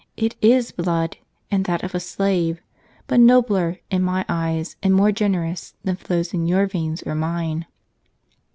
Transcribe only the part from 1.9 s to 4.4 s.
a slave; but nobler, in my